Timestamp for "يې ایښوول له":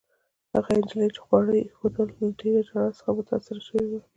1.57-2.27